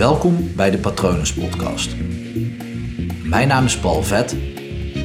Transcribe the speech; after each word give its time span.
Welkom 0.00 0.56
bij 0.56 0.70
de 0.70 0.78
Patronus 0.78 1.34
Podcast. 1.34 1.96
Mijn 3.24 3.48
naam 3.48 3.64
is 3.64 3.78
Paul 3.78 4.02
Vet 4.02 4.32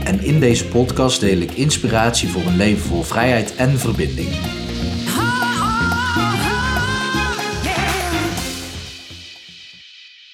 en 0.05 0.19
in 0.19 0.39
deze 0.39 0.67
podcast 0.67 1.19
deel 1.19 1.37
ik 1.37 1.51
inspiratie 1.51 2.29
voor 2.29 2.41
een 2.41 2.55
leven 2.55 2.81
vol 2.81 3.01
vrijheid 3.01 3.55
en 3.55 3.69
verbinding. 3.69 4.29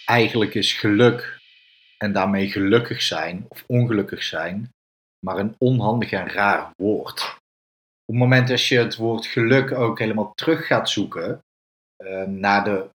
Eigenlijk 0.06 0.56
is 0.56 0.74
geluk 0.74 1.40
en 1.98 2.14
daarmee 2.14 2.50
gelukkig 2.50 3.02
zijn 3.02 3.46
of 3.48 3.64
ongelukkig 3.68 4.24
zijn 4.24 4.70
maar 5.26 5.38
een 5.38 5.56
onhandig 5.58 6.12
en 6.12 6.28
raar 6.28 6.72
woord. 6.78 7.22
Op 8.06 8.14
het 8.14 8.16
moment 8.16 8.48
dat 8.48 8.66
je 8.66 8.78
het 8.78 8.96
woord 8.96 9.26
geluk 9.26 9.72
ook 9.72 10.00
helemaal 10.00 10.34
terug 10.36 10.68
gaat 10.68 10.90
zoeken 10.90 11.42
uh, 12.04 12.24
naar 12.24 12.64
de 12.64 12.90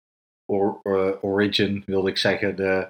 or, 0.45 0.81
origin, 1.21 1.83
wilde 1.87 2.11
ik 2.11 2.17
zeggen, 2.17 2.57
de 2.57 2.89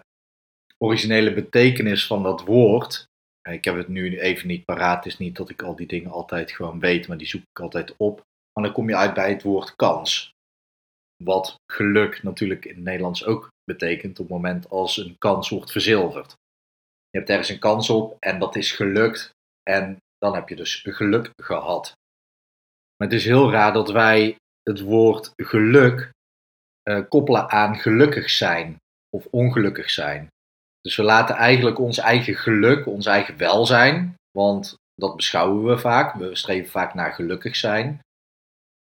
originele 0.78 1.34
betekenis 1.34 2.06
van 2.06 2.22
dat 2.22 2.44
woord. 2.44 3.04
Ik 3.50 3.64
heb 3.64 3.76
het 3.76 3.88
nu 3.88 4.18
even 4.18 4.48
niet 4.48 4.64
paraat, 4.64 5.04
het 5.04 5.12
is 5.12 5.18
niet 5.18 5.36
dat 5.36 5.50
ik 5.50 5.62
al 5.62 5.76
die 5.76 5.86
dingen 5.86 6.10
altijd 6.10 6.52
gewoon 6.52 6.80
weet, 6.80 7.08
maar 7.08 7.18
die 7.18 7.26
zoek 7.26 7.42
ik 7.42 7.60
altijd 7.60 7.94
op. 7.96 8.22
Maar 8.52 8.64
dan 8.64 8.72
kom 8.72 8.88
je 8.88 8.96
uit 8.96 9.14
bij 9.14 9.30
het 9.30 9.42
woord 9.42 9.76
kans. 9.76 10.32
Wat 11.24 11.54
geluk 11.72 12.22
natuurlijk 12.22 12.64
in 12.64 12.74
het 12.74 12.84
Nederlands 12.84 13.24
ook 13.24 13.48
betekent 13.64 14.18
op 14.18 14.24
het 14.24 14.34
moment 14.34 14.70
als 14.70 14.96
een 14.96 15.18
kans 15.18 15.48
wordt 15.48 15.72
verzilverd. 15.72 16.34
Je 17.10 17.18
hebt 17.18 17.30
ergens 17.30 17.48
een 17.48 17.58
kans 17.58 17.90
op 17.90 18.16
en 18.20 18.38
dat 18.38 18.56
is 18.56 18.72
gelukt 18.72 19.30
en 19.62 19.96
dan 20.18 20.34
heb 20.34 20.48
je 20.48 20.56
dus 20.56 20.84
geluk 20.88 21.30
gehad. 21.42 21.92
Maar 22.96 23.08
het 23.08 23.18
is 23.18 23.24
heel 23.24 23.50
raar 23.50 23.72
dat 23.72 23.90
wij 23.90 24.36
het 24.62 24.80
woord 24.80 25.32
geluk 25.36 26.10
uh, 26.84 27.00
koppelen 27.08 27.50
aan 27.50 27.76
gelukkig 27.76 28.30
zijn 28.30 28.76
of 29.10 29.26
ongelukkig 29.30 29.90
zijn. 29.90 30.28
Dus 30.80 30.96
we 30.96 31.02
laten 31.02 31.34
eigenlijk 31.34 31.78
ons 31.78 31.98
eigen 31.98 32.34
geluk, 32.34 32.86
ons 32.86 33.06
eigen 33.06 33.36
welzijn, 33.36 34.14
want 34.30 34.74
dat 34.94 35.16
beschouwen 35.16 35.64
we 35.64 35.78
vaak, 35.78 36.14
we 36.14 36.36
streven 36.36 36.70
vaak 36.70 36.94
naar 36.94 37.12
gelukkig 37.12 37.56
zijn, 37.56 38.00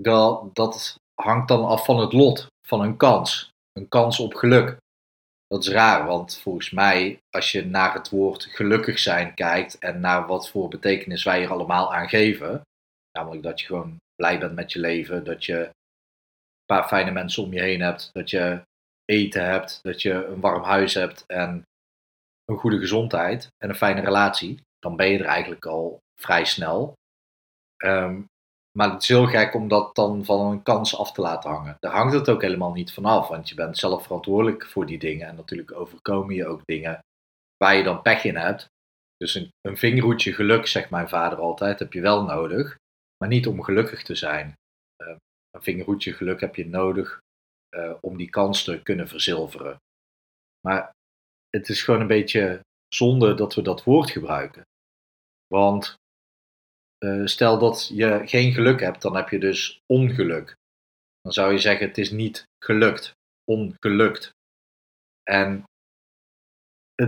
dat, 0.02 0.54
dat 0.54 0.94
hangt 1.14 1.48
dan 1.48 1.64
af 1.64 1.84
van 1.84 1.98
het 1.98 2.12
lot, 2.12 2.46
van 2.66 2.80
een 2.80 2.96
kans, 2.96 3.50
een 3.72 3.88
kans 3.88 4.18
op 4.18 4.34
geluk. 4.34 4.76
Dat 5.46 5.64
is 5.64 5.68
raar, 5.68 6.06
want 6.06 6.38
volgens 6.38 6.70
mij, 6.70 7.18
als 7.30 7.52
je 7.52 7.66
naar 7.66 7.94
het 7.94 8.08
woord 8.08 8.44
gelukkig 8.44 8.98
zijn 8.98 9.34
kijkt 9.34 9.78
en 9.78 10.00
naar 10.00 10.26
wat 10.26 10.50
voor 10.50 10.68
betekenis 10.68 11.24
wij 11.24 11.42
er 11.42 11.50
allemaal 11.50 11.94
aan 11.94 12.08
geven, 12.08 12.60
namelijk 13.12 13.42
dat 13.42 13.60
je 13.60 13.66
gewoon 13.66 13.96
blij 14.14 14.38
bent 14.38 14.54
met 14.54 14.72
je 14.72 14.78
leven, 14.78 15.24
dat 15.24 15.44
je 15.44 15.70
paar 16.68 16.88
fijne 16.88 17.10
mensen 17.10 17.42
om 17.42 17.52
je 17.52 17.60
heen 17.60 17.80
hebt, 17.80 18.10
dat 18.12 18.30
je 18.30 18.62
eten 19.04 19.44
hebt, 19.44 19.78
dat 19.82 20.02
je 20.02 20.26
een 20.26 20.40
warm 20.40 20.62
huis 20.62 20.94
hebt 20.94 21.24
en 21.26 21.62
een 22.44 22.56
goede 22.56 22.78
gezondheid 22.78 23.48
en 23.58 23.68
een 23.68 23.74
fijne 23.74 24.00
relatie, 24.00 24.60
dan 24.78 24.96
ben 24.96 25.08
je 25.08 25.18
er 25.18 25.24
eigenlijk 25.24 25.66
al 25.66 25.98
vrij 26.20 26.44
snel. 26.44 26.92
Um, 27.84 28.26
maar 28.78 28.90
het 28.90 29.02
is 29.02 29.08
heel 29.08 29.26
gek 29.26 29.54
om 29.54 29.68
dat 29.68 29.94
dan 29.94 30.24
van 30.24 30.50
een 30.50 30.62
kans 30.62 30.96
af 30.96 31.12
te 31.12 31.20
laten 31.20 31.50
hangen. 31.50 31.76
Daar 31.80 31.92
hangt 31.92 32.14
het 32.14 32.28
ook 32.28 32.42
helemaal 32.42 32.72
niet 32.72 32.92
vanaf, 32.92 33.28
want 33.28 33.48
je 33.48 33.54
bent 33.54 33.78
zelf 33.78 34.02
verantwoordelijk 34.02 34.66
voor 34.66 34.86
die 34.86 34.98
dingen. 34.98 35.28
En 35.28 35.36
natuurlijk 35.36 35.72
overkomen 35.72 36.34
je 36.34 36.46
ook 36.46 36.60
dingen 36.64 36.98
waar 37.56 37.74
je 37.74 37.82
dan 37.82 38.02
pech 38.02 38.24
in 38.24 38.36
hebt. 38.36 38.68
Dus 39.16 39.34
een, 39.34 39.76
vingerhoedje 39.76 40.32
geluk, 40.32 40.66
zegt 40.66 40.90
mijn 40.90 41.08
vader 41.08 41.38
altijd, 41.38 41.78
heb 41.78 41.92
je 41.92 42.00
wel 42.00 42.22
nodig. 42.22 42.76
Maar 43.16 43.28
niet 43.28 43.46
om 43.46 43.62
gelukkig 43.62 44.02
te 44.02 44.14
zijn. 44.14 44.52
Een 45.58 45.64
vingerhoedje 45.64 46.12
geluk 46.12 46.40
heb 46.40 46.54
je 46.56 46.66
nodig 46.66 47.20
uh, 47.74 47.94
om 48.00 48.16
die 48.16 48.30
kans 48.30 48.64
te 48.64 48.82
kunnen 48.82 49.08
verzilveren. 49.08 49.80
Maar 50.60 50.90
het 51.50 51.68
is 51.68 51.82
gewoon 51.82 52.00
een 52.00 52.06
beetje 52.06 52.60
zonde 52.94 53.34
dat 53.34 53.54
we 53.54 53.62
dat 53.62 53.84
woord 53.84 54.10
gebruiken. 54.10 54.62
Want 55.46 55.94
uh, 57.04 57.26
stel 57.26 57.58
dat 57.58 57.90
je 57.92 58.22
geen 58.24 58.52
geluk 58.52 58.80
hebt, 58.80 59.02
dan 59.02 59.16
heb 59.16 59.28
je 59.28 59.38
dus 59.38 59.80
ongeluk. 59.86 60.54
Dan 61.20 61.32
zou 61.32 61.52
je 61.52 61.58
zeggen: 61.58 61.86
het 61.86 61.98
is 61.98 62.10
niet 62.10 62.44
gelukt, 62.64 63.12
ongelukt. 63.44 64.30
En 65.22 65.64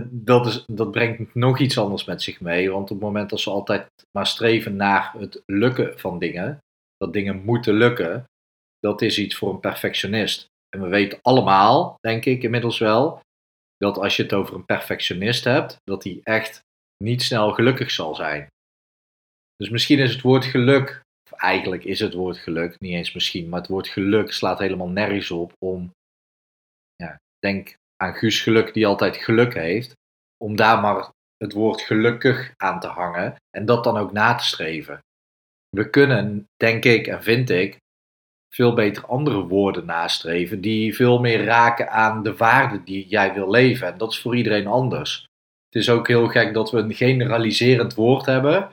dat, 0.09 0.45
is, 0.45 0.65
dat 0.67 0.91
brengt 0.91 1.35
nog 1.35 1.59
iets 1.59 1.77
anders 1.77 2.05
met 2.05 2.21
zich 2.21 2.41
mee, 2.41 2.71
want 2.71 2.83
op 2.83 2.89
het 2.89 3.05
moment 3.05 3.29
dat 3.29 3.39
ze 3.39 3.49
altijd 3.49 3.87
maar 4.11 4.27
streven 4.27 4.75
naar 4.75 5.13
het 5.13 5.41
lukken 5.45 5.99
van 5.99 6.19
dingen, 6.19 6.59
dat 6.97 7.13
dingen 7.13 7.43
moeten 7.43 7.73
lukken, 7.73 8.25
dat 8.81 9.01
is 9.01 9.17
iets 9.17 9.35
voor 9.35 9.49
een 9.49 9.59
perfectionist. 9.59 10.49
En 10.69 10.81
we 10.81 10.87
weten 10.87 11.19
allemaal, 11.21 11.97
denk 11.99 12.25
ik 12.25 12.43
inmiddels 12.43 12.79
wel, 12.79 13.21
dat 13.77 13.97
als 13.97 14.15
je 14.15 14.23
het 14.23 14.33
over 14.33 14.55
een 14.55 14.65
perfectionist 14.65 15.43
hebt, 15.43 15.77
dat 15.83 16.03
hij 16.03 16.19
echt 16.23 16.61
niet 16.97 17.21
snel 17.21 17.51
gelukkig 17.53 17.91
zal 17.91 18.15
zijn. 18.15 18.47
Dus 19.55 19.69
misschien 19.69 19.99
is 19.99 20.11
het 20.11 20.21
woord 20.21 20.45
geluk, 20.45 21.01
of 21.31 21.39
eigenlijk 21.39 21.83
is 21.83 21.99
het 21.99 22.13
woord 22.13 22.37
geluk, 22.37 22.79
niet 22.79 22.93
eens 22.93 23.13
misschien, 23.13 23.49
maar 23.49 23.59
het 23.59 23.69
woord 23.69 23.87
geluk 23.87 24.31
slaat 24.31 24.59
helemaal 24.59 24.89
nergens 24.89 25.31
op 25.31 25.53
om, 25.65 25.91
ja, 26.95 27.19
denk 27.39 27.75
aan 27.95 28.15
Guus 28.15 28.41
Geluk 28.41 28.73
die 28.73 28.87
altijd 28.87 29.17
geluk 29.17 29.53
heeft, 29.53 29.93
om 30.37 30.55
daar 30.55 30.79
maar 30.79 31.09
het 31.37 31.53
woord 31.53 31.81
gelukkig 31.81 32.53
aan 32.57 32.79
te 32.79 32.87
hangen 32.87 33.35
en 33.49 33.65
dat 33.65 33.83
dan 33.83 33.97
ook 33.97 34.11
na 34.11 34.35
te 34.35 34.45
streven. 34.45 34.99
We 35.69 35.89
kunnen, 35.89 36.45
denk 36.55 36.85
ik 36.85 37.07
en 37.07 37.23
vind 37.23 37.49
ik, 37.49 37.77
veel 38.53 38.73
beter 38.73 39.05
andere 39.05 39.41
woorden 39.41 39.85
nastreven 39.85 40.61
die 40.61 40.95
veel 40.95 41.19
meer 41.19 41.43
raken 41.43 41.91
aan 41.91 42.23
de 42.23 42.35
waarden 42.35 42.83
die 42.83 43.07
jij 43.07 43.33
wil 43.33 43.49
leven. 43.49 43.87
En 43.87 43.97
dat 43.97 44.11
is 44.11 44.19
voor 44.19 44.35
iedereen 44.35 44.67
anders. 44.67 45.25
Het 45.65 45.81
is 45.81 45.89
ook 45.89 46.07
heel 46.07 46.27
gek 46.27 46.53
dat 46.53 46.71
we 46.71 46.77
een 46.77 46.93
generaliserend 46.93 47.93
woord 47.93 48.25
hebben 48.25 48.69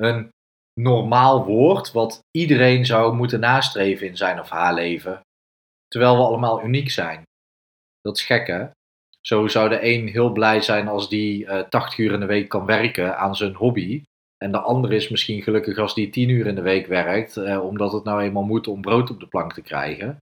een 0.00 0.32
normaal 0.80 1.44
woord 1.44 1.92
wat 1.92 2.24
iedereen 2.30 2.86
zou 2.86 3.14
moeten 3.14 3.40
nastreven 3.40 4.06
in 4.06 4.16
zijn 4.16 4.40
of 4.40 4.48
haar 4.48 4.74
leven, 4.74 5.20
terwijl 5.88 6.16
we 6.16 6.22
allemaal 6.22 6.64
uniek 6.64 6.90
zijn. 6.90 7.22
Dat 8.00 8.16
is 8.16 8.24
gek 8.24 8.46
hè? 8.46 8.68
Zo 9.20 9.48
zou 9.48 9.68
de 9.68 9.84
een 9.84 10.08
heel 10.08 10.32
blij 10.32 10.60
zijn 10.60 10.88
als 10.88 11.08
die 11.08 11.44
uh, 11.44 11.58
eh, 11.58 11.68
80 11.68 11.98
uur 11.98 12.12
in 12.12 12.20
de 12.20 12.26
week 12.26 12.48
kan 12.48 12.66
werken 12.66 13.18
aan 13.18 13.36
zijn 13.36 13.54
hobby. 13.54 14.02
En 14.44 14.52
de 14.52 14.60
ander 14.60 14.92
is 14.92 15.08
misschien 15.08 15.42
gelukkig 15.42 15.78
als 15.78 15.94
die 15.94 16.10
10 16.10 16.28
uur 16.28 16.46
in 16.46 16.54
de 16.54 16.62
week 16.62 16.86
werkt, 16.86 17.36
uh, 17.36 17.64
omdat 17.64 17.92
het 17.92 18.04
nou 18.04 18.22
eenmaal 18.22 18.42
moet 18.42 18.68
om 18.68 18.80
brood 18.80 19.10
op 19.10 19.20
de 19.20 19.26
plank 19.26 19.52
te 19.52 19.62
krijgen. 19.62 20.16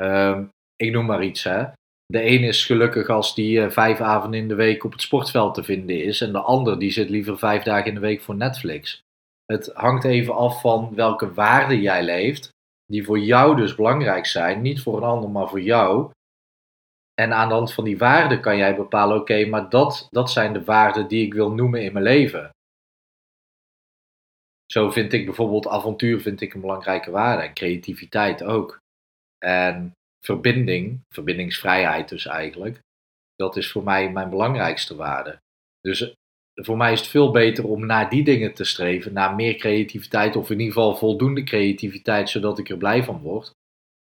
Uh, 0.00 0.40
ik 0.76 0.92
noem 0.92 1.06
maar 1.06 1.24
iets 1.24 1.44
hè. 1.44 1.64
De 2.06 2.24
een 2.24 2.42
is 2.42 2.64
gelukkig 2.64 3.08
als 3.08 3.34
die 3.34 3.58
uh, 3.58 3.70
vijf 3.70 4.00
avonden 4.00 4.40
in 4.40 4.48
de 4.48 4.54
week 4.54 4.84
op 4.84 4.92
het 4.92 5.00
sportveld 5.00 5.54
te 5.54 5.64
vinden 5.64 6.04
is. 6.04 6.20
En 6.20 6.32
de 6.32 6.40
ander 6.40 6.78
die 6.78 6.90
zit 6.90 7.08
liever 7.08 7.38
vijf 7.38 7.62
dagen 7.62 7.86
in 7.86 7.94
de 7.94 8.00
week 8.00 8.20
voor 8.20 8.34
Netflix. 8.34 9.02
Het 9.44 9.70
hangt 9.74 10.04
even 10.04 10.34
af 10.34 10.60
van 10.60 10.94
welke 10.94 11.34
waarden 11.34 11.80
jij 11.80 12.02
leeft. 12.04 12.48
Die 12.86 13.04
voor 13.04 13.18
jou 13.18 13.56
dus 13.56 13.74
belangrijk 13.74 14.26
zijn. 14.26 14.60
Niet 14.60 14.82
voor 14.82 14.96
een 14.96 15.08
ander, 15.08 15.30
maar 15.30 15.48
voor 15.48 15.60
jou. 15.60 16.10
En 17.14 17.32
aan 17.32 17.48
de 17.48 17.54
hand 17.54 17.72
van 17.72 17.84
die 17.84 17.98
waarden 17.98 18.40
kan 18.40 18.56
jij 18.56 18.76
bepalen: 18.76 19.16
oké, 19.16 19.46
maar 19.46 19.68
dat, 19.68 20.06
dat 20.10 20.30
zijn 20.30 20.52
de 20.52 20.64
waarden 20.64 21.08
die 21.08 21.26
ik 21.26 21.34
wil 21.34 21.50
noemen 21.50 21.82
in 21.82 21.92
mijn 21.92 22.04
leven. 22.04 22.50
Zo 24.72 24.90
vind 24.90 25.12
ik 25.12 25.24
bijvoorbeeld 25.24 25.68
avontuur 25.68 26.20
vind 26.20 26.40
ik 26.40 26.54
een 26.54 26.60
belangrijke 26.60 27.10
waarde. 27.10 27.42
En 27.42 27.54
creativiteit 27.54 28.42
ook. 28.42 28.78
En 29.38 29.92
verbinding, 30.24 31.00
verbindingsvrijheid 31.14 32.08
dus 32.08 32.26
eigenlijk, 32.26 32.80
dat 33.34 33.56
is 33.56 33.70
voor 33.70 33.82
mij 33.82 34.10
mijn 34.10 34.30
belangrijkste 34.30 34.96
waarde. 34.96 35.40
Dus 35.80 36.00
eh, 36.00 36.14
voor 36.54 36.76
mij 36.76 36.92
is 36.92 37.00
het 37.00 37.08
veel 37.08 37.30
beter 37.30 37.66
om 37.66 37.86
naar 37.86 38.10
die 38.10 38.24
dingen 38.24 38.54
te 38.54 38.64
streven, 38.64 39.12
naar 39.12 39.34
meer 39.34 39.54
creativiteit 39.54 40.36
of 40.36 40.50
in 40.50 40.58
ieder 40.58 40.74
geval 40.74 40.96
voldoende 40.96 41.42
creativiteit, 41.42 42.28
zodat 42.28 42.58
ik 42.58 42.68
er 42.68 42.76
blij 42.76 43.04
van 43.04 43.20
word. 43.20 43.50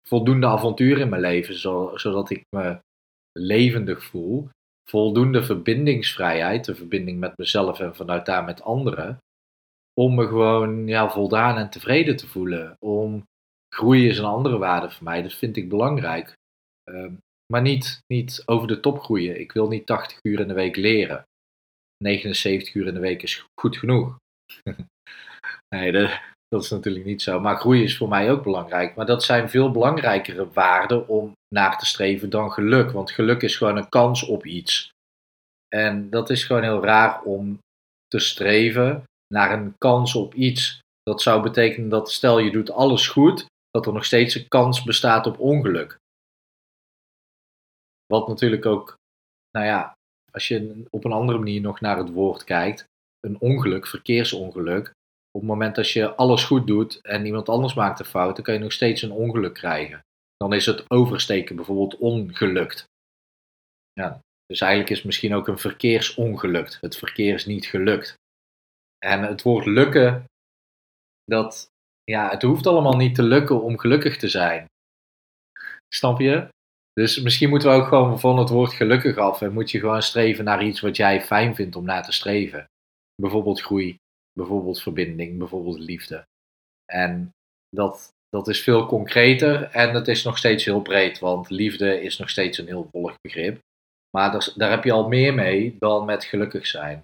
Voldoende 0.07 0.47
avontuur 0.47 0.99
in 0.99 1.09
mijn 1.09 1.21
leven, 1.21 1.55
zodat 1.99 2.29
ik 2.29 2.43
me 2.49 2.79
levendig 3.31 4.03
voel. 4.03 4.49
Voldoende 4.89 5.43
verbindingsvrijheid, 5.43 6.65
de 6.65 6.75
verbinding 6.75 7.19
met 7.19 7.37
mezelf 7.37 7.79
en 7.79 7.95
vanuit 7.95 8.25
daar 8.25 8.43
met 8.43 8.61
anderen. 8.61 9.19
Om 9.99 10.15
me 10.15 10.27
gewoon 10.27 10.87
ja, 10.87 11.09
voldaan 11.09 11.57
en 11.57 11.69
tevreden 11.69 12.15
te 12.15 12.27
voelen. 12.27 12.75
Om 12.79 13.23
groeien 13.75 14.09
is 14.09 14.17
een 14.17 14.25
andere 14.25 14.57
waarde 14.57 14.89
voor 14.91 15.03
mij. 15.03 15.21
Dat 15.21 15.33
vind 15.33 15.57
ik 15.57 15.69
belangrijk. 15.69 16.33
Ehm, 16.83 17.13
maar 17.53 17.61
niet, 17.61 17.99
niet 18.07 18.43
over 18.45 18.67
de 18.67 18.79
top 18.79 18.99
groeien. 18.99 19.39
Ik 19.39 19.51
wil 19.51 19.67
niet 19.67 19.85
80 19.85 20.19
uur 20.21 20.39
in 20.39 20.47
de 20.47 20.53
week 20.53 20.75
leren. 20.75 21.23
79 21.97 22.73
uur 22.73 22.87
in 22.87 22.93
de 22.93 22.99
week 22.99 23.23
is 23.23 23.45
goed 23.61 23.77
genoeg. 23.77 24.17
nee, 25.75 25.91
dat, 25.91 26.21
dat 26.47 26.63
is 26.63 26.69
natuurlijk 26.69 27.05
niet 27.05 27.21
zo. 27.21 27.39
Maar 27.39 27.57
groeien 27.57 27.83
is 27.83 27.97
voor 27.97 28.09
mij 28.09 28.31
ook 28.31 28.43
belangrijk. 28.43 28.95
Maar 28.95 29.05
dat 29.05 29.23
zijn 29.23 29.49
veel 29.49 29.71
belangrijkere 29.71 30.51
waarden 30.51 31.07
om 31.07 31.31
naar 31.55 31.77
te 31.77 31.85
streven 31.85 32.29
dan 32.29 32.51
geluk. 32.51 32.91
Want 32.91 33.11
geluk 33.11 33.41
is 33.41 33.57
gewoon 33.57 33.77
een 33.77 33.89
kans 33.89 34.23
op 34.23 34.45
iets. 34.45 34.89
En 35.67 36.09
dat 36.09 36.29
is 36.29 36.43
gewoon 36.43 36.63
heel 36.63 36.83
raar 36.83 37.21
om 37.21 37.59
te 38.07 38.19
streven 38.19 39.03
naar 39.33 39.51
een 39.51 39.77
kans 39.77 40.15
op 40.15 40.33
iets. 40.33 40.79
Dat 41.03 41.21
zou 41.21 41.41
betekenen 41.41 41.89
dat 41.89 42.11
stel 42.11 42.39
je 42.39 42.51
doet 42.51 42.71
alles 42.71 43.07
goed, 43.07 43.45
dat 43.69 43.85
er 43.85 43.93
nog 43.93 44.05
steeds 44.05 44.35
een 44.35 44.47
kans 44.47 44.83
bestaat 44.83 45.25
op 45.25 45.39
ongeluk. 45.39 45.97
Wat 48.05 48.27
natuurlijk 48.27 48.65
ook, 48.65 48.95
nou 49.51 49.65
ja, 49.65 49.93
als 50.31 50.47
je 50.47 50.85
op 50.89 51.05
een 51.05 51.11
andere 51.11 51.37
manier 51.37 51.61
nog 51.61 51.79
naar 51.79 51.97
het 51.97 52.09
woord 52.09 52.43
kijkt, 52.43 52.83
een 53.19 53.39
ongeluk, 53.39 53.87
verkeersongeluk. 53.87 54.87
Op 55.31 55.41
het 55.41 55.49
moment 55.49 55.75
dat 55.75 55.89
je 55.89 56.15
alles 56.15 56.43
goed 56.43 56.67
doet 56.67 57.01
en 57.01 57.25
iemand 57.25 57.49
anders 57.49 57.73
maakt 57.73 57.99
een 57.99 58.05
fout, 58.05 58.35
dan 58.35 58.43
kan 58.43 58.53
je 58.53 58.59
nog 58.59 58.71
steeds 58.71 59.01
een 59.01 59.11
ongeluk 59.11 59.53
krijgen. 59.53 59.99
Dan 60.37 60.53
is 60.53 60.65
het 60.65 60.89
oversteken 60.91 61.55
bijvoorbeeld 61.55 61.97
ongelukt. 61.97 62.83
Ja, 63.93 64.19
dus 64.45 64.61
eigenlijk 64.61 64.91
is 64.91 64.97
het 64.97 65.05
misschien 65.05 65.33
ook 65.33 65.47
een 65.47 65.59
verkeersongeluk. 65.59 66.77
Het 66.81 66.97
verkeer 66.97 67.33
is 67.33 67.45
niet 67.45 67.65
gelukt. 67.65 68.18
En 68.99 69.23
het 69.23 69.41
woord 69.41 69.65
lukken, 69.65 70.23
dat, 71.23 71.69
ja, 72.03 72.29
het 72.29 72.41
hoeft 72.41 72.67
allemaal 72.67 72.95
niet 72.95 73.15
te 73.15 73.23
lukken 73.23 73.61
om 73.61 73.77
gelukkig 73.77 74.17
te 74.17 74.27
zijn. 74.27 74.65
Snap 75.93 76.19
je? 76.19 76.47
Dus 76.93 77.21
misschien 77.21 77.49
moeten 77.49 77.69
we 77.69 77.75
ook 77.75 77.87
gewoon 77.87 78.19
van 78.19 78.37
het 78.37 78.49
woord 78.49 78.73
gelukkig 78.73 79.17
af 79.17 79.41
en 79.41 79.53
moet 79.53 79.71
je 79.71 79.79
gewoon 79.79 80.01
streven 80.01 80.43
naar 80.43 80.63
iets 80.63 80.79
wat 80.79 80.95
jij 80.95 81.21
fijn 81.21 81.55
vindt 81.55 81.75
om 81.75 81.85
naar 81.85 82.03
te 82.03 82.11
streven. 82.11 82.65
Bijvoorbeeld 83.15 83.61
groei, 83.61 83.95
bijvoorbeeld 84.33 84.81
verbinding, 84.81 85.37
bijvoorbeeld 85.37 85.79
liefde. 85.79 86.25
En 86.85 87.29
dat, 87.69 88.09
dat 88.29 88.47
is 88.47 88.63
veel 88.63 88.85
concreter 88.85 89.63
en 89.63 89.93
het 89.93 90.07
is 90.07 90.23
nog 90.23 90.37
steeds 90.37 90.65
heel 90.65 90.81
breed, 90.81 91.19
want 91.19 91.49
liefde 91.49 92.01
is 92.01 92.17
nog 92.17 92.29
steeds 92.29 92.57
een 92.57 92.67
heel 92.67 92.87
volg 92.91 93.15
begrip. 93.21 93.59
Maar 94.17 94.31
daar, 94.31 94.53
daar 94.55 94.69
heb 94.69 94.83
je 94.83 94.91
al 94.91 95.07
meer 95.07 95.33
mee 95.33 95.75
dan 95.79 96.05
met 96.05 96.23
gelukkig 96.23 96.67
zijn. 96.67 97.01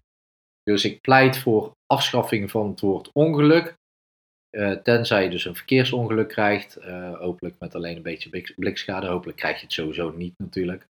Dus 0.65 0.85
ik 0.85 1.01
pleit 1.01 1.37
voor 1.37 1.71
afschaffing 1.85 2.51
van 2.51 2.69
het 2.69 2.79
woord 2.79 3.09
ongeluk. 3.13 3.75
Uh, 4.55 4.71
tenzij 4.71 5.23
je 5.23 5.29
dus 5.29 5.45
een 5.45 5.55
verkeersongeluk 5.55 6.27
krijgt, 6.27 6.77
uh, 6.77 7.19
hopelijk 7.19 7.55
met 7.59 7.75
alleen 7.75 7.95
een 7.95 8.01
beetje 8.01 8.53
blikschade. 8.55 9.07
Hopelijk 9.07 9.37
krijg 9.37 9.55
je 9.55 9.63
het 9.63 9.73
sowieso 9.73 10.11
niet 10.11 10.33
natuurlijk. 10.37 10.85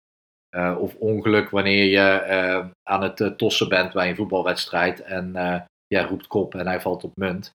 Uh, 0.55 0.77
of 0.79 0.95
ongeluk 0.95 1.49
wanneer 1.49 1.85
je 1.85 2.71
aan 2.83 3.03
het 3.03 3.37
tossen 3.37 3.69
bent 3.69 3.93
bij 3.93 4.09
een 4.09 4.15
voetbalwedstrijd 4.15 5.01
en 5.01 5.31
jij 5.87 6.03
roept 6.03 6.27
kop 6.27 6.55
en 6.55 6.67
hij 6.67 6.81
valt 6.81 7.03
op 7.03 7.15
munt. 7.15 7.51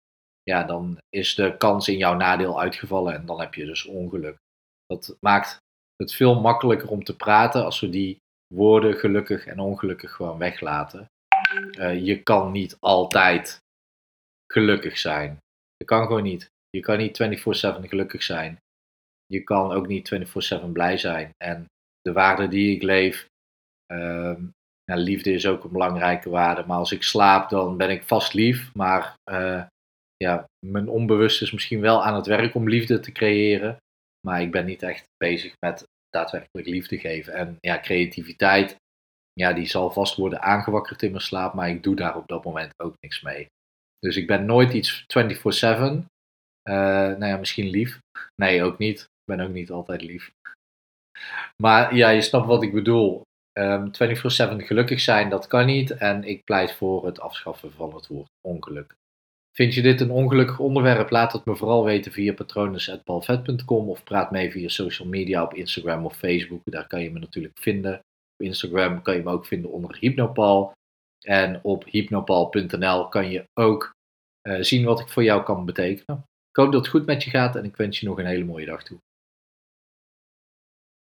Ja, 0.44 0.64
dan 0.64 0.98
is 1.10 1.36
de 1.36 1.58
kans 1.58 1.88
in 1.88 1.98
jouw 1.98 2.16
nadeel 2.16 2.60
uitgevallen 2.60 3.14
en 3.14 3.26
dan 3.26 3.40
heb 3.40 3.54
je 3.54 3.66
dus 3.66 3.86
ongeluk. 3.86 4.38
Dat 4.86 5.18
maakt 5.20 5.58
het 5.96 6.14
veel 6.14 6.42
makkelijker 6.42 6.90
om 6.90 7.04
te 7.04 7.16
praten 7.16 7.66
als 7.66 7.80
we 7.80 7.90
die 7.90 8.18
woorden 8.54 8.96
gelukkig 8.96 9.46
en 9.46 9.60
ongelukkig 9.60 10.12
gewoon 10.12 10.38
weglaten. 10.38 11.08
Uh, 11.78 12.06
je 12.06 12.24
kan 12.24 12.52
niet 12.52 12.78
altijd 12.80 13.60
gelukkig 14.52 14.98
zijn. 14.98 15.38
Je 15.78 15.86
kan 15.86 16.06
gewoon 16.06 16.24
niet. 16.24 16.52
Je 16.70 16.80
kan 16.80 16.98
niet 16.98 17.20
24-7 17.24 17.88
gelukkig 17.88 18.24
zijn. 18.24 18.58
Je 19.26 19.44
kan 19.44 19.72
ook 19.72 19.88
niet 19.88 20.10
24-7 20.64 20.72
blij 20.72 20.98
zijn. 20.98 21.30
En 21.38 21.66
de 22.02 22.12
waarde 22.12 22.48
die 22.48 22.76
ik 22.76 22.82
leef, 22.82 23.28
ja, 24.84 24.96
liefde 24.96 25.32
is 25.32 25.48
ook 25.48 25.64
een 25.64 25.72
belangrijke 25.72 26.30
waarde. 26.30 26.64
Maar 26.66 26.78
als 26.78 26.92
ik 26.92 27.04
slaap, 27.04 27.50
dan 27.50 27.78
ben 27.78 27.90
ik 27.90 28.04
vast 28.04 28.34
lief. 28.34 28.74
Maar 28.74 29.16
uh, 29.32 29.64
ja, 30.18 30.46
mijn 30.66 30.88
onbewust 30.88 31.42
is 31.42 31.52
misschien 31.52 31.80
wel 31.80 32.04
aan 32.04 32.16
het 32.16 32.26
werk 32.26 32.56
om 32.56 32.70
liefde 32.70 33.00
te 33.00 33.12
creëren. 33.12 33.78
Maar 34.28 34.42
ik 34.42 34.52
ben 34.52 34.66
niet 34.66 34.84
echt 34.84 35.04
bezig 35.18 35.54
met 35.60 35.84
daadwerkelijk 36.10 36.68
liefde 36.68 36.98
geven. 37.00 37.34
En 37.34 37.58
ja, 37.60 37.80
creativiteit, 37.80 38.76
ja, 39.34 39.54
die 39.54 39.66
zal 39.66 39.92
vast 39.92 40.16
worden 40.16 40.42
aangewakkerd 40.42 41.02
in 41.02 41.12
mijn 41.12 41.24
slaap, 41.24 41.54
maar 41.54 41.70
ik 41.70 41.84
doe 41.84 41.96
daar 41.96 42.16
op 42.16 42.28
dat 42.28 42.44
moment 42.44 42.74
ook 42.78 42.96
niks 43.00 43.22
mee. 43.22 43.48
Dus 44.00 44.18
ik 44.18 44.28
ben 44.28 44.46
nooit 44.46 44.74
iets 44.74 45.02
24-7. 45.02 45.06
Uh, 45.68 46.02
eh, 46.64 47.18
nou 47.18 47.26
ja, 47.26 47.38
misschien 47.38 47.70
lief. 47.70 48.00
Nee, 48.36 48.64
ook 48.64 48.78
niet. 48.78 49.00
Ik 49.00 49.36
ben 49.36 49.46
ook 49.46 49.54
niet 49.54 49.72
altijd 49.72 50.02
lief. 50.02 50.32
Maar 51.62 51.96
ja, 51.96 52.10
je 52.10 52.22
snapt 52.22 52.48
wat 52.48 52.64
ik 52.64 52.74
bedoel. 52.74 53.22
Um, 53.60 53.92
ehm, 53.92 54.58
24-7 54.60 54.66
gelukkig 54.66 55.00
zijn, 55.00 55.30
dat 55.30 55.48
kan 55.48 55.66
niet. 55.66 55.92
En 55.92 56.24
ik 56.24 56.44
pleit 56.44 56.74
voor 56.74 57.06
het 57.06 57.20
afschaffen 57.20 57.72
van 57.72 57.96
het 57.96 58.08
woord 58.08 58.30
ongeluk. 58.42 58.96
Vind 59.56 59.74
je 59.74 59.82
dit 59.82 60.02
een 60.02 60.12
ongelukkig 60.12 60.60
onderwerp? 60.60 61.10
Laat 61.10 61.34
het 61.34 61.46
me 61.46 61.56
vooral 61.56 61.84
weten 61.84 62.12
via 62.12 62.34
patronus.balvet.com 62.34 63.90
of 63.90 64.04
praat 64.04 64.32
mee 64.32 64.52
via 64.52 64.68
social 64.68 65.08
media 65.08 65.44
op 65.44 65.54
Instagram 65.54 66.06
of 66.06 66.16
Facebook. 66.16 66.62
Daar 66.64 66.88
kan 66.88 67.02
je 67.02 67.12
me 67.12 67.20
natuurlijk 67.20 67.60
vinden. 67.60 68.00
Instagram 68.44 69.02
kan 69.02 69.16
je 69.16 69.24
me 69.24 69.32
ook 69.32 69.46
vinden 69.46 69.72
onder 69.72 69.98
Hypnopal. 70.00 70.72
En 71.26 71.64
op 71.64 71.84
hypnopal.nl 71.86 73.08
kan 73.08 73.30
je 73.30 73.46
ook 73.54 73.92
uh, 74.48 74.62
zien 74.62 74.86
wat 74.86 75.00
ik 75.00 75.10
voor 75.10 75.24
jou 75.24 75.44
kan 75.44 75.66
betekenen. 75.66 76.24
Ik 76.50 76.56
hoop 76.56 76.72
dat 76.72 76.82
het 76.82 76.90
goed 76.90 77.06
met 77.06 77.24
je 77.24 77.30
gaat 77.30 77.56
en 77.56 77.66
ik 77.66 77.76
wens 77.76 78.00
je 78.00 78.08
nog 78.08 78.18
een 78.18 78.26
hele 78.26 78.46
mooie 78.46 78.66
dag 78.66 78.84
toe. 78.84 78.98